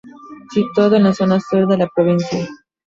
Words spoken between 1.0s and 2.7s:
la zona sur de la provincia.